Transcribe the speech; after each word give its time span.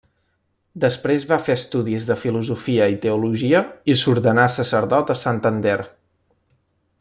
Després 0.83 1.25
va 1.31 1.37
fer 1.49 1.55
estudis 1.59 2.07
de 2.11 2.17
filosofia 2.21 2.87
i 2.95 2.97
teologia 3.03 3.61
i 3.95 3.99
s'ordenà 4.05 4.47
sacerdot 4.57 5.13
a 5.17 5.21
Santander. 5.27 5.79